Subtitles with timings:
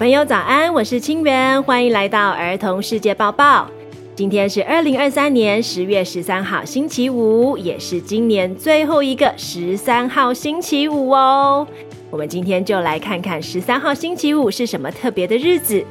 [0.00, 3.68] 朋友早安，我是清源，欢迎来到儿童世界报报。
[4.16, 11.68] 今天是二零二三年十月十三号，星期五，也是今年最后一个十三号星期五哦。
[12.08, 15.84] 我们今天就来看看十三号星期五是什么特别的日子，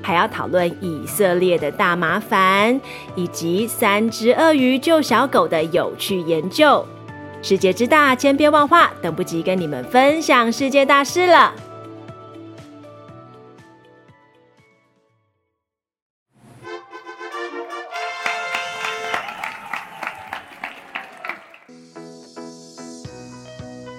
[0.00, 2.80] 还要讨论以色列的大麻烦，
[3.16, 6.86] 以及三只鳄鱼救小狗的有趣研究。
[7.42, 11.52] 世界之大，千变万化，等不及跟你们分享世界大事了。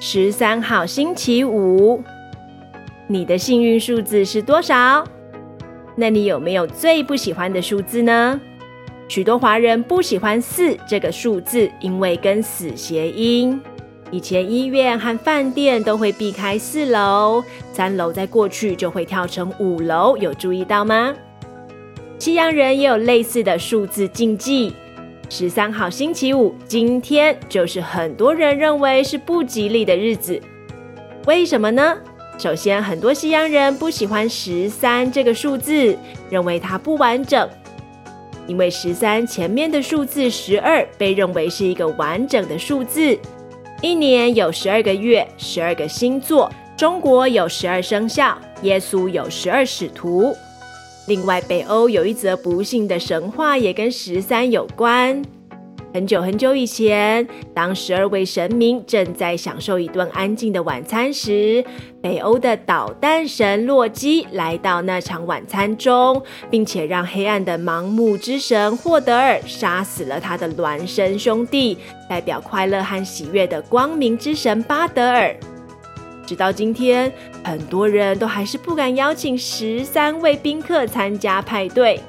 [0.09, 2.01] 十三号星期五，
[3.07, 5.03] 你的幸运数字是多少？
[5.97, 8.39] 那你有没有最不喜欢的数字呢？
[9.09, 13.59] 许多华人不喜欢四这个数字，因为跟死谐音。
[14.09, 21.13] 以前医院和饭店都会避开四楼，三楼再过去就会跳成五楼，有注意到吗？
[22.17, 24.71] 西洋人也有类似的数字禁忌。
[25.29, 30.41] 十三号星期五，今天就是很多人认为是不吉利的日子。
[31.25, 31.97] 为什么呢？
[32.39, 35.97] 首先，很多西洋人不喜欢十三这个数字，
[36.29, 37.47] 认为它不完整。
[38.47, 43.17] 因为十三前面的数字十二被认为是一个完整的数字。
[43.81, 50.33] 一年有十二个月，十二个星座，中国有十二生肖，耶稣有十二使徒。
[51.07, 55.21] 另外，北欧有一则不幸的神话，也跟十三有关。
[55.93, 61.63] 很久很久以前，当十二位神明正在享受一顿安静的晚餐时，
[62.01, 71.77] 北欧的捣蛋神洛基来到那场晚餐中，并且让黑暗的盲目之神霍德尔杀死了他的孪生兄弟，
[72.09, 75.33] 代表快乐和喜悦的光明之神巴德尔。
[76.27, 77.11] 直到今天，
[77.41, 81.99] 很多人都还是不敢邀请十三位宾客参加派对。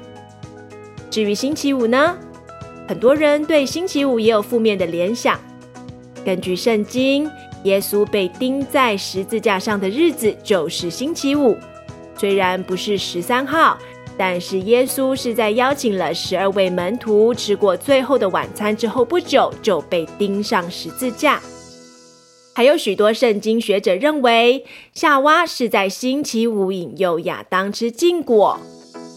[1.09, 2.17] 至于星期五呢？
[2.85, 5.39] 很多人对星期五也有负面的联想。
[6.25, 7.31] 根据圣经，
[7.63, 11.55] 耶稣被钉在十字架上的日子就是星期五。
[12.17, 13.77] 虽然不是十三号，
[14.17, 21.39] 但是耶稣是在邀请了十二位门徒吃过最后的晚餐之后不久就被钉上十字架。
[22.59, 28.59] 还有许多圣经学者认为，夏娃是在星期五引诱亚当吃禁果，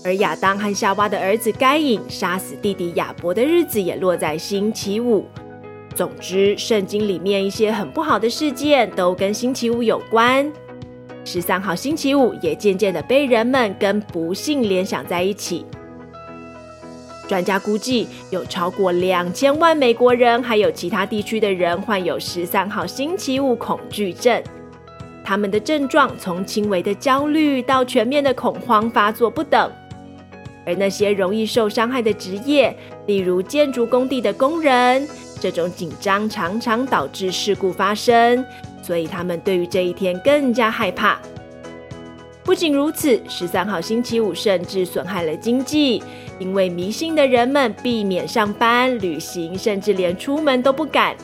[0.05, 5.27] 而亚当和夏娃的儿子该隐杀死弟弟亚伯的日子也落在星期五。
[5.93, 10.49] 总之，圣经里面一些很不好的事件都跟星期五有关。
[11.25, 15.67] 十三号星期五也渐渐的被人们跟不幸联想在一起。
[17.33, 24.43] 专家估计，有超过两千万美国人，还有其他地区的人患有十三号星期五恐惧症。
[25.25, 29.73] 他们的症状从轻微的焦虑到全面的恐慌发作不等。
[30.67, 32.77] 而那些容易受伤害的职业，
[33.07, 35.09] 例如建筑工地的工人，
[35.41, 38.45] 这种紧张常常导致事故发生，
[38.83, 41.19] 所以他们对于这一天更加害怕。
[42.45, 46.03] 不仅如此，十三号星期五甚至损害了经济，
[46.43, 51.17] 因为迷信的人们避免上班、旅行，甚至连出门都不敢。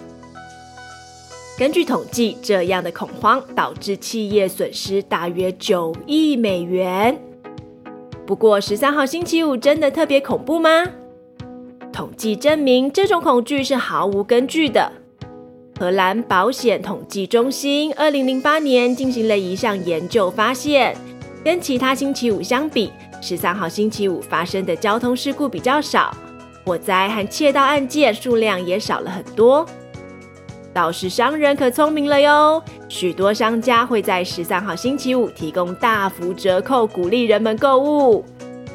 [1.59, 7.21] 根据统计，这样的恐慌导致企业损失大约九亿美元。
[8.25, 10.87] 不过，十三号星期五真的特别恐怖吗？
[11.93, 14.93] 统计证明，这种恐惧是毫无根据的。
[15.81, 20.97] 荷兰保险统计中心二零零八年进行了一项研究，发现
[21.45, 26.17] 跟其他星期五相比，十三号星期五发生的交通事故比较少，
[26.65, 29.67] 火灾和窃盗案件数量也少了很多。
[30.73, 38.25] 倒是商人可聪明了哟，许多商家会在十三号星期五提供大幅折扣，鼓励人们购物。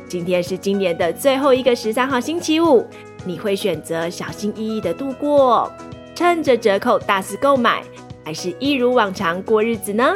[0.10, 2.86] 今天是今年的最后一个十三号星期五，
[3.24, 5.72] 你会选择小心翼翼的度过？
[6.14, 7.82] 趁着折扣大肆购买，
[8.26, 10.14] 还是一如往常过日子呢？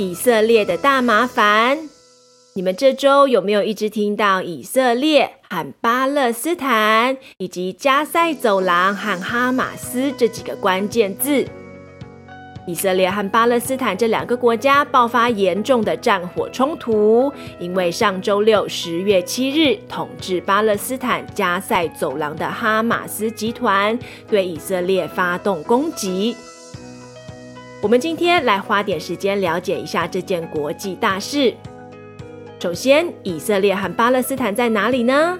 [0.00, 1.78] 以色列的大麻烦，
[2.54, 11.46] 你们这周有没有一直听到以色列和巴勒斯坦以及加塞走廊和哈马斯这几个关键字？
[12.66, 26.34] 以色列和巴勒斯坦这两个国家爆发严重的战火冲突，因为上周六十月七日，统治巴勒斯坦加塞走廊的哈马斯集团对以色列发动攻击。
[27.82, 31.54] 我们今天来花点时间了解一下这件国际大事。
[32.58, 35.38] 首先，以色列和巴勒斯坦在哪里呢？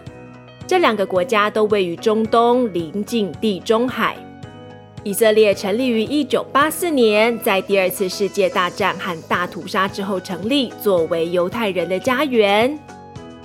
[0.67, 4.17] 这两个国家都位于中东，临近地中海。
[5.05, 12.79] 以色列成立于一九八四年，在第二次世界大战和大屠杀之后成立，作为犹太人的家园。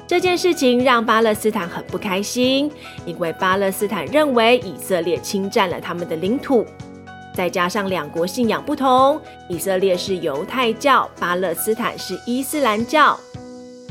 [0.08, 2.72] 这件事情让巴勒斯坦很不开心，
[3.06, 6.66] 因为巴勒斯坦认为以色列侵占了他们的领土。
[7.36, 13.20] 再加上两国信仰不同，以色列是犹太教，巴勒斯坦是伊斯兰教；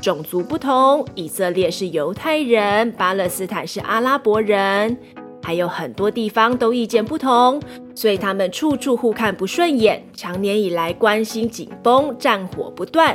[0.00, 4.96] 种族不同，以色列是犹太人，巴勒斯坦是阿拉伯人。
[5.43, 7.61] 还有很多地方都意见不同，
[7.94, 13.14] 所以他们处处互看不顺眼，长年以来关系紧绷，战火不断。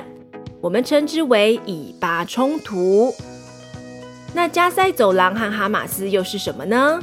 [0.62, 3.12] 我们称之为以巴冲突。
[4.32, 7.00] 那加塞走廊和哈马斯又是什么呢？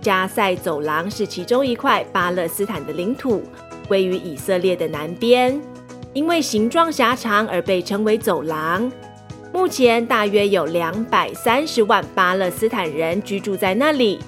[0.00, 3.42] 加塞走廊是其中一块巴勒斯坦的领土，
[3.88, 5.60] 位于以色列的南边，
[6.12, 8.90] 因为形状狭长而被称为走廊。
[9.52, 14.20] 目前大约有两百三十万巴勒斯坦人居住在那里。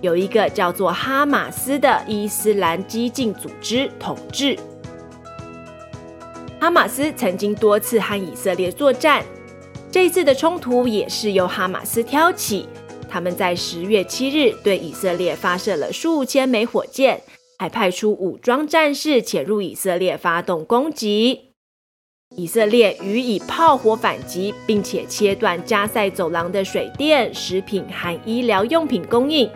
[0.00, 4.58] 有一个叫做哈马斯的伊斯兰激进组织统治。
[6.60, 9.24] 哈马斯曾经多次和以色列作战，
[9.90, 12.68] 这一次的冲突也是由哈马斯挑起。
[13.14, 17.20] 他们在十月七日对以色列发射了数千枚火箭，
[17.60, 21.52] 还派出武装战士潜入以色列发动攻击。
[22.36, 29.48] 以色列予以炮火反击，并且切断加塞走廊的水电、食品和医疗用品供应。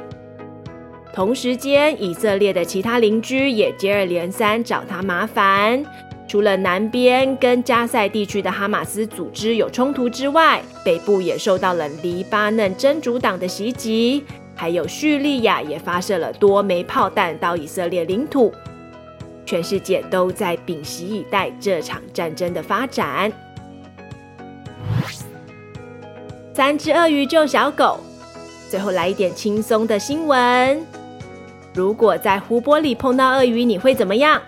[1.13, 5.85] 同时间，以色列的其他邻居也接二连三找他麻烦。
[6.29, 14.23] 除了南边跟加塞地区的哈马斯组织有冲突之外，北部也受到了黎巴嫩真主党的袭击，
[14.55, 18.53] 还有叙利亚也发射了多枚炮弹到以色列领土。
[19.47, 23.33] 全世界都在屏息以待这场战争的发展。
[26.53, 28.01] 三只鳄鱼救小狗，
[28.69, 30.85] 最后来一点轻松的新闻。
[31.73, 34.43] 如果在湖泊里碰到鳄鱼，你会怎么样？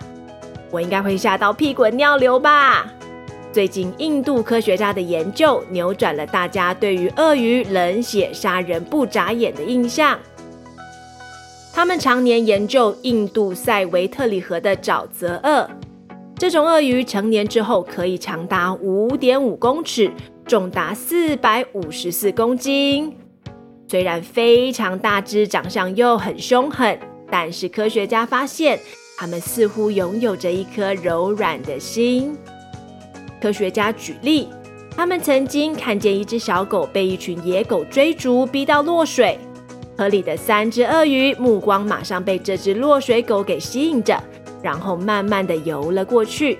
[0.71, 2.87] 我应该会吓到屁滚尿流吧。
[3.51, 10.17] 最近，印度科学家的研究扭转了大家对于鳄鱼冷血杀人不眨眼的印象。
[11.73, 15.69] 他们常年研究印度塞维特里河的沼泽鳄，
[16.37, 20.09] 这种鳄鱼成年之后可以长达五点五公尺，
[20.45, 23.13] 重达四百五十四公斤。
[23.89, 26.97] 虽然非常大只，长相又很凶狠。
[27.29, 28.77] 但是科学家发现，
[29.21, 32.35] 它们似乎拥有着一颗柔软的心。
[33.39, 34.49] 科学家举例，
[34.97, 39.37] 他们曾经看见一只小狗被一群野狗追逐，逼到落水。
[39.95, 44.19] 河里的三只鳄鱼目光马上被这只落水狗给吸引着，
[44.63, 46.57] 然后慢慢地游了过去。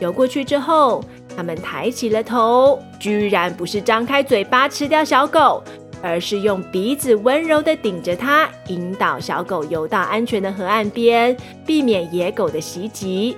[0.00, 1.04] 游过去之后，
[1.36, 5.62] 他们抬起了头，居然不是张开嘴巴吃掉小狗。
[6.02, 11.36] 而是用鼻子温柔地顶着它，引导小狗游到安全的河岸边，
[11.66, 13.36] 避免野狗的袭击。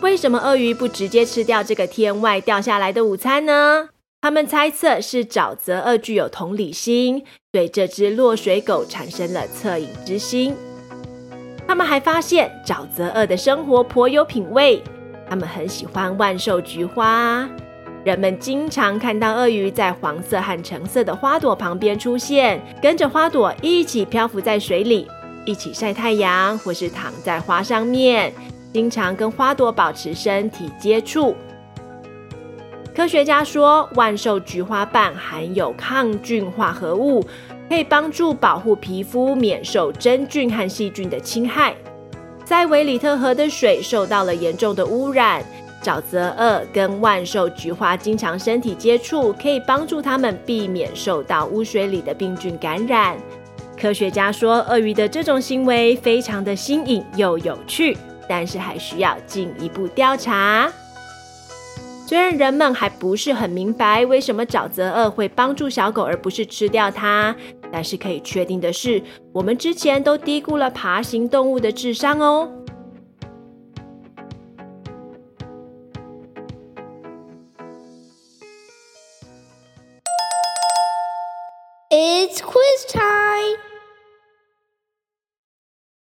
[0.00, 3.88] 为什么鳄鱼不直接吃掉这个天外掉下来的午餐呢？
[4.20, 10.54] 他们猜测是沼泽鳄具有同理心，对这只落水狗产生了恻隐之心。
[11.66, 14.82] 他们还发现沼泽鳄的生活颇有品味，
[15.28, 17.48] 他们很喜欢万寿菊花。
[18.04, 25.06] 人们经常看到鳄鱼在黄色和橙色的花朵旁边出现，跟着花朵一起漂浮在水里，
[25.44, 28.32] 一起晒太阳，或是躺在花上面，
[28.72, 31.36] 经常跟花朵保持身体接触。
[32.92, 37.24] 科学家说，万寿菊花瓣含有抗菌化合物，
[37.68, 41.72] 可以帮助保护皮肤免受真菌和细菌的侵害。
[42.44, 45.42] 塞维里特河的水受到了严重的污染。
[45.82, 53.16] 沼泽鳄跟万寿菊花经常身体接触，可以帮助它们避免受到污水里的病菌感染。
[53.80, 57.96] 科学家说，鳄鱼的这种行为非常的新颖又有趣，
[58.28, 60.70] 但是还需要进一步调查。
[62.06, 67.34] 虽然人们还不是很明白为什么沼泽鳄会帮助小狗而不是吃掉它，
[67.72, 72.48] 但是可以确定的是，我们之前都低估了爬行动物的智商哦。
[81.94, 83.58] It's quiz time！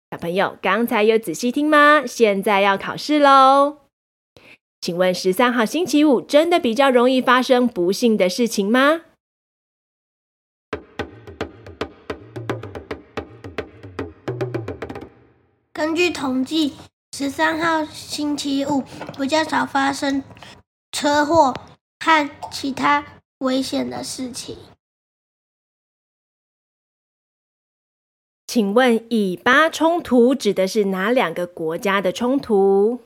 [0.09, 2.07] 小朋友，刚才有仔细听吗？
[2.07, 3.79] 现在要考试喽！
[4.81, 9.01] 请问十三号星期五真的比较容易发生不幸的事情吗？
[15.73, 16.75] 根据统计，
[17.17, 18.85] 十三号星期五
[19.19, 20.23] 比较少发生
[20.93, 21.53] 车祸
[21.99, 23.05] 和其他
[23.39, 24.57] 危险的事情。
[28.55, 33.01] 请问以巴冲突指的是哪两个国家的冲突？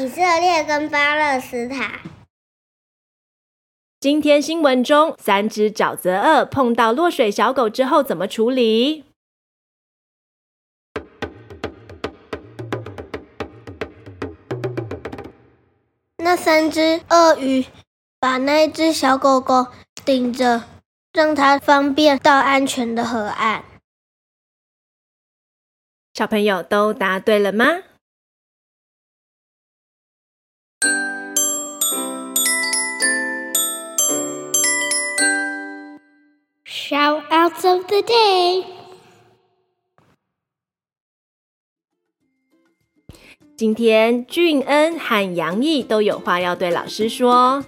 [0.00, 2.00] 以色列跟巴勒斯坦。
[4.00, 9.04] 今天新闻中，三只沼泽鳄碰到落水小狗之后怎么处理？
[16.32, 17.66] 那三只鳄鱼
[18.18, 19.66] 把那只小狗狗
[20.02, 20.64] 顶着，
[21.12, 23.62] 让它方便到安全的河岸。
[26.14, 27.66] 小朋友都答对了吗
[36.64, 38.81] ？Shoutouts of the day。
[43.62, 47.62] 今天俊恩和杨毅都有话要对老师说。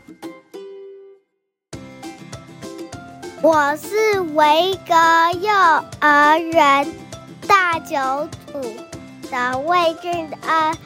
[3.41, 4.93] 我是维格
[5.41, 5.53] 幼
[6.01, 6.93] 儿园
[7.47, 8.61] 大九组
[9.31, 10.77] 的魏俊恩，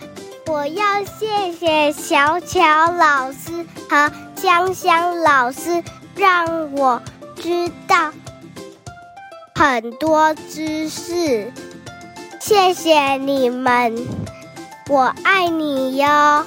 [0.46, 5.82] 我要谢谢小巧老师和香香老师，
[6.16, 7.00] 让我
[7.34, 8.12] 知道
[9.54, 11.50] 很多知识，
[12.38, 13.96] 谢谢你们，
[14.88, 16.42] 我爱你哟。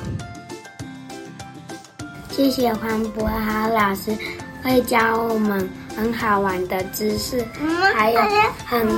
[2.31, 4.17] 谢谢黄渤豪老师
[4.63, 7.45] 会教我们很好玩的知识，
[7.93, 8.19] 还有
[8.65, 8.89] 很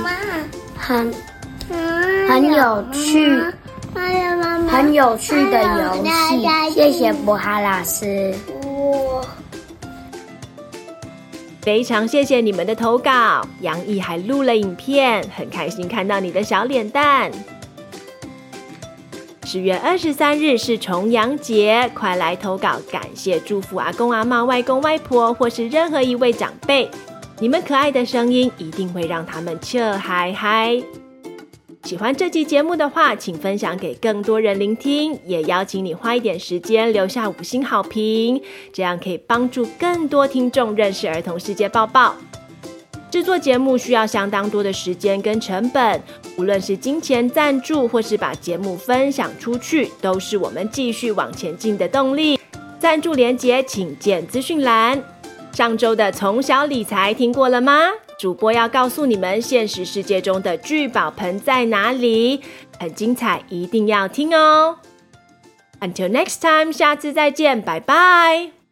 [0.74, 1.14] 很
[2.26, 3.38] 很有趣、
[4.66, 6.72] 很有趣的游戏。
[6.72, 8.34] 谢谢博豪老师。
[11.60, 17.30] 非常谢谢你们的投稿，杨毅还录了影片，很开心看到你的小脸蛋。
[19.54, 26.90] 十月二十三日是重阳节，快来投稿，感谢祝福阿公阿嬷、外公外婆或是任何一位长辈，
[27.38, 30.82] 你们可爱的声音一定会让他们笑嗨嗨。
[31.84, 38.42] 喜欢这期节目的话，请分享给更多人聆听，也邀请你花一点时间留下五星好评，
[38.72, 42.16] 这样可以帮助更多听众认识儿童世界报报。
[43.14, 46.02] 制作节目需要相当多的时间跟成本，
[46.36, 52.36] 无论是金钱赞助或是把节目分享出去，都是我们继续往前进的动力。
[52.76, 55.00] 赞助连结请见资讯栏。
[55.52, 57.82] 上周的从小理财听过了吗？
[58.18, 62.40] 主播要告诉你们，现实世界中的聚宝盆在哪里？
[62.80, 64.78] 很精彩，一定要听哦
[65.80, 68.63] ！Until next time，下次再见，拜拜。